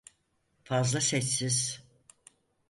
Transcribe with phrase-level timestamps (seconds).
[0.63, 1.83] Fazla sessiz.